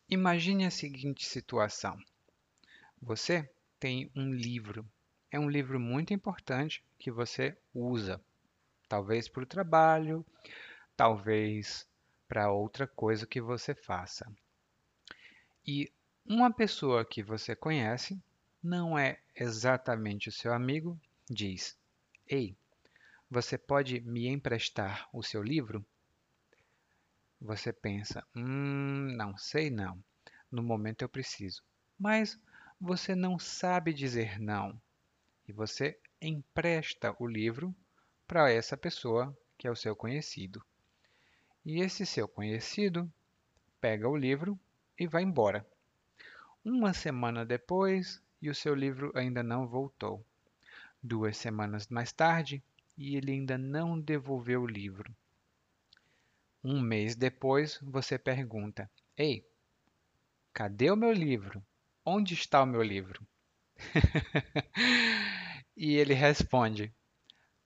[0.10, 1.98] Imagine a seguinte situação:
[3.02, 3.50] você
[3.80, 4.86] tem um livro.
[5.30, 8.22] É um livro muito importante que você usa,
[8.88, 10.26] talvez para o trabalho,
[10.96, 11.86] talvez
[12.28, 14.26] para outra coisa que você faça.
[15.66, 15.92] E
[16.26, 18.22] uma pessoa que você conhece,
[18.64, 20.98] não é exatamente o seu amigo,
[21.30, 21.78] diz:
[22.26, 22.56] Ei,
[23.30, 25.86] você pode me emprestar o seu livro?
[27.42, 30.02] Você pensa: Hum, não sei não.
[30.50, 31.62] No momento eu preciso.
[32.00, 32.40] Mas
[32.80, 34.80] você não sabe dizer não.
[35.48, 37.74] E você empresta o livro
[38.28, 40.64] para essa pessoa que é o seu conhecido.
[41.66, 43.12] E esse seu conhecido
[43.80, 44.60] pega o livro
[44.98, 45.66] e vai embora.
[46.64, 50.24] Uma semana depois, e o seu livro ainda não voltou.
[51.02, 52.62] Duas semanas mais tarde,
[52.98, 55.16] e ele ainda não devolveu o livro.
[56.64, 59.48] Um mês depois, você pergunta: Ei,
[60.54, 61.64] cadê o meu livro?
[62.06, 63.26] Onde está o meu livro?
[65.76, 66.94] e ele responde: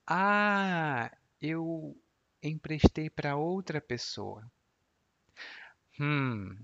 [0.06, 1.10] Ah,
[1.40, 1.96] eu
[2.42, 4.50] emprestei para outra pessoa.
[6.00, 6.56] Hum,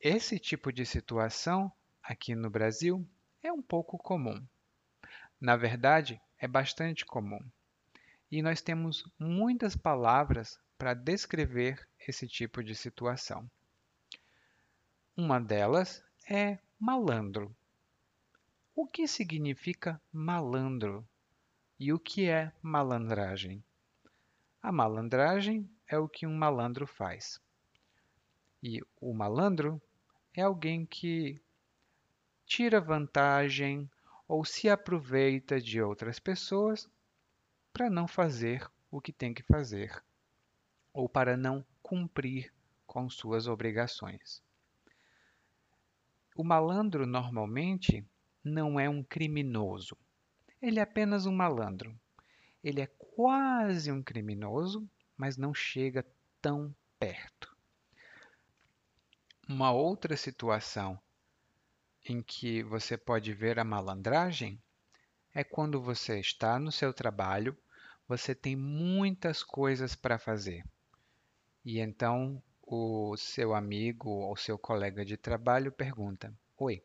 [0.00, 3.06] esse tipo de situação aqui no Brasil
[3.42, 4.44] é um pouco comum.
[5.40, 7.40] Na verdade, é bastante comum.
[8.30, 13.48] E nós temos muitas palavras para descrever esse tipo de situação.
[15.16, 17.54] Uma delas é malandro.
[18.74, 21.06] O que significa malandro?
[21.78, 23.62] E o que é malandragem?
[24.62, 27.38] A malandragem é o que um malandro faz.
[28.62, 29.78] E o malandro
[30.34, 31.38] é alguém que
[32.46, 33.90] tira vantagem
[34.26, 36.88] ou se aproveita de outras pessoas
[37.74, 40.02] para não fazer o que tem que fazer
[40.94, 42.50] ou para não cumprir
[42.86, 44.42] com suas obrigações.
[46.34, 48.02] O malandro normalmente
[48.42, 49.96] não é um criminoso.
[50.60, 51.98] Ele é apenas um malandro.
[52.62, 56.06] Ele é quase um criminoso, mas não chega
[56.40, 57.56] tão perto.
[59.48, 60.98] Uma outra situação
[62.04, 64.60] em que você pode ver a malandragem
[65.34, 67.56] é quando você está no seu trabalho,
[68.06, 70.64] você tem muitas coisas para fazer.
[71.64, 76.82] E então o seu amigo ou seu colega de trabalho pergunta: Oi,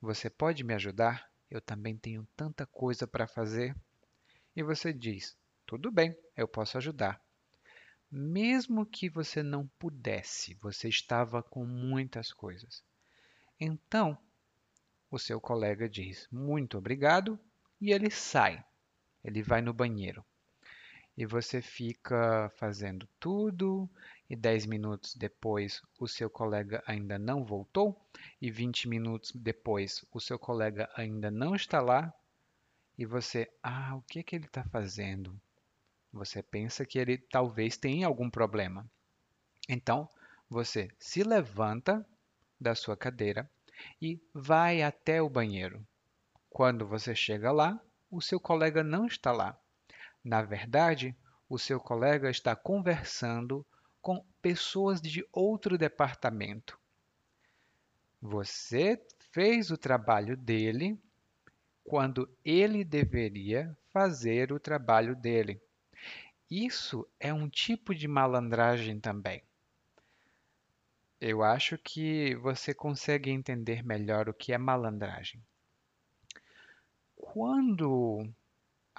[0.00, 1.28] você pode me ajudar?
[1.50, 3.76] Eu também tenho tanta coisa para fazer.
[4.56, 7.20] E você diz: Tudo bem, eu posso ajudar.
[8.10, 12.82] Mesmo que você não pudesse, você estava com muitas coisas.
[13.58, 14.18] Então,
[15.10, 17.38] o seu colega diz: Muito obrigado,
[17.80, 18.64] e ele sai.
[19.22, 20.24] Ele vai no banheiro
[21.20, 23.86] e você fica fazendo tudo
[24.26, 27.94] e 10 minutos depois o seu colega ainda não voltou
[28.40, 32.10] e 20 minutos depois o seu colega ainda não está lá
[32.96, 35.38] e você, ah, o que é que ele está fazendo?
[36.10, 38.90] Você pensa que ele talvez tenha algum problema.
[39.68, 40.08] Então,
[40.48, 42.02] você se levanta
[42.58, 43.46] da sua cadeira
[44.00, 45.86] e vai até o banheiro.
[46.48, 47.78] Quando você chega lá,
[48.10, 49.58] o seu colega não está lá.
[50.22, 51.16] Na verdade,
[51.48, 53.66] o seu colega está conversando
[54.00, 56.78] com pessoas de outro departamento.
[58.20, 59.00] Você
[59.32, 60.98] fez o trabalho dele
[61.84, 65.60] quando ele deveria fazer o trabalho dele.
[66.50, 69.42] Isso é um tipo de malandragem também.
[71.20, 75.42] Eu acho que você consegue entender melhor o que é malandragem.
[77.14, 78.26] Quando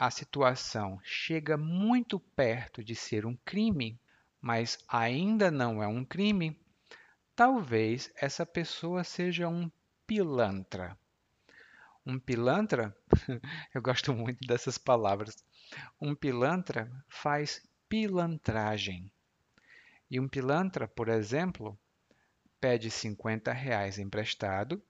[0.01, 4.01] a situação chega muito perto de ser um crime,
[4.42, 6.59] mas ainda não é um crime,
[7.36, 9.69] talvez essa pessoa seja um
[10.07, 10.98] pilantra.
[12.03, 12.98] Um pilantra,
[13.75, 15.45] eu gosto muito dessas palavras.
[16.01, 19.12] Um pilantra faz pilantragem.
[20.09, 21.77] E um pilantra, por exemplo,
[22.59, 24.81] pede 50 reais emprestado.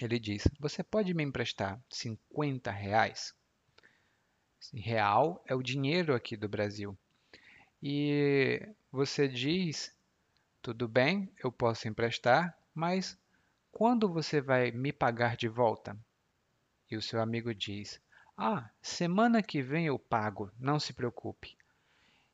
[0.00, 3.34] Ele diz: Você pode me emprestar 50 reais?
[4.72, 6.96] Real é o dinheiro aqui do Brasil.
[7.82, 9.94] E você diz:
[10.60, 13.18] Tudo bem, eu posso emprestar, mas
[13.72, 15.96] quando você vai me pagar de volta?
[16.90, 18.00] E o seu amigo diz:
[18.36, 21.56] Ah, semana que vem eu pago, não se preocupe.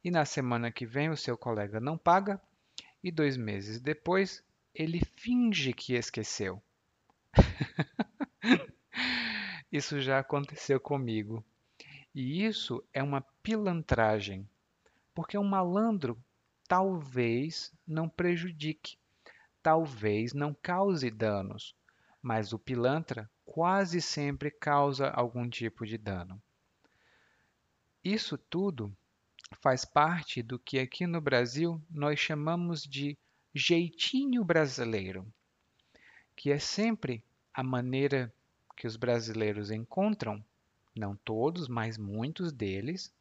[0.05, 2.41] E na semana que vem o seu colega não paga,
[3.03, 4.43] e dois meses depois
[4.75, 6.63] ele finge que esqueceu.
[9.73, 11.45] isso já aconteceu comigo.
[12.15, 14.49] E isso é uma pilantragem,
[15.15, 16.19] porque um malandro
[16.67, 18.99] talvez não prejudique,
[19.63, 21.75] talvez não cause danos,
[22.23, 26.41] mas o pilantra quase sempre causa algum tipo de dano.
[28.05, 28.95] Isso tudo
[29.61, 33.17] faz parte do que aqui no Brasil nós chamamos de
[33.55, 35.27] jeitinho brasileiro,
[36.37, 38.33] que é sempre a maneira
[38.77, 40.45] que os brasileiros encontram,
[40.99, 43.13] não todos, mas muitos deles,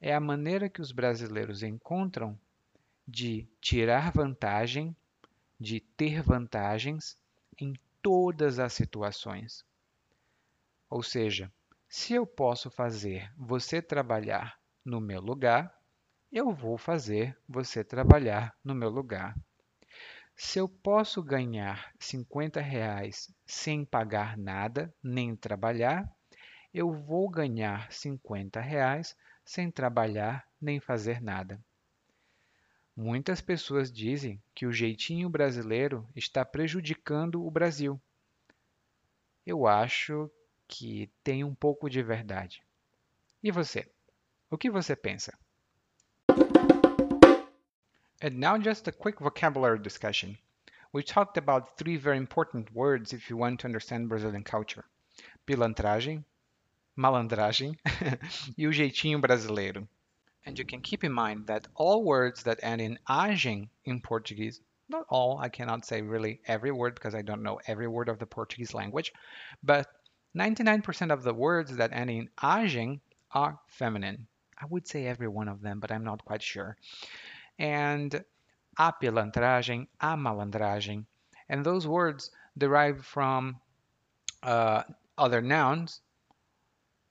[0.00, 2.38] é a maneira que os brasileiros encontram
[3.06, 4.96] de tirar vantagem,
[5.58, 7.18] de ter vantagens
[7.58, 9.64] em todas as situações.
[10.88, 11.52] Ou seja,
[11.88, 15.74] se eu posso fazer você trabalhar no meu lugar,
[16.30, 19.34] eu vou fazer você trabalhar no meu lugar.
[20.36, 26.08] Se eu posso ganhar 50 reais sem pagar nada, nem trabalhar,
[26.72, 31.60] eu vou ganhar 50 reais sem trabalhar nem fazer nada.
[32.94, 38.00] Muitas pessoas dizem que o jeitinho brasileiro está prejudicando o Brasil.
[39.46, 40.30] Eu acho
[40.66, 42.62] que tem um pouco de verdade.
[43.42, 43.88] E você?
[44.50, 45.38] O que você pensa?
[48.20, 50.36] And now just a quick vocabulary discussion.
[50.92, 54.84] We talked about three very important words if you want to understand Brazilian culture.
[55.46, 56.24] Pilantragem,
[56.98, 57.78] malandragem
[58.58, 59.86] e o jeitinho brasileiro.
[60.44, 64.60] And you can keep in mind that all words that end in agem in Portuguese,
[64.88, 68.18] not all, I cannot say really every word because I don't know every word of
[68.18, 69.12] the Portuguese language,
[69.62, 69.86] but
[70.36, 73.00] 99% of the words that end in agem
[73.32, 74.26] are feminine.
[74.60, 76.76] I would say every one of them, but I'm not quite sure.
[77.58, 78.24] And
[78.76, 81.04] a pilantragem, a malandragem.
[81.48, 83.60] And those words derive from
[84.42, 84.82] uh,
[85.16, 86.00] other nouns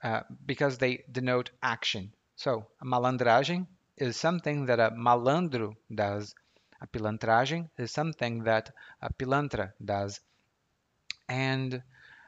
[0.03, 2.13] uh, because they denote action.
[2.35, 3.67] So, a malandragem
[3.97, 6.35] is something that a malandro does.
[6.81, 8.71] A pilantragem is something that
[9.01, 10.19] a pilantra does.
[11.27, 11.81] And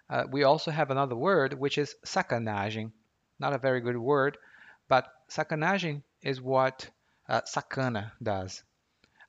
[0.10, 2.92] uh, we also have another word, which is sacanagem.
[3.38, 4.38] Not a very good word,
[4.88, 6.89] but sacanagem is what
[7.27, 8.63] uh, sacana does.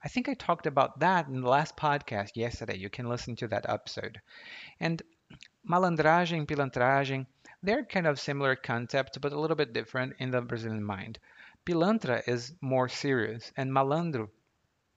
[0.02, 2.78] I think I talked about that in the last podcast yesterday.
[2.78, 4.20] You can listen to that episode.
[4.80, 5.02] And
[5.68, 7.26] malandragem, pilantragem,
[7.62, 11.18] they're kind of similar concepts, but a little bit different in the Brazilian mind.
[11.66, 14.28] Pilantra is more serious, and malandro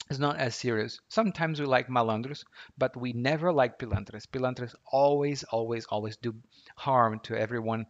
[0.10, 1.00] is not as serious.
[1.10, 2.44] Sometimes we like malandros,
[2.78, 4.28] but we never like pilantras.
[4.28, 6.34] Pilantras always, always, always do
[6.78, 7.86] harm to everyone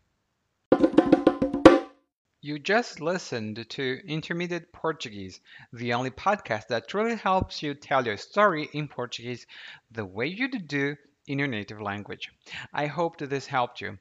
[2.44, 5.40] You just listened to Intermediate Portuguese,
[5.74, 9.48] the only podcast that truly helps you tell your story in Portuguese
[9.92, 10.96] the way you do
[11.28, 12.32] in your native language.
[12.74, 13.98] I hope that this helped you.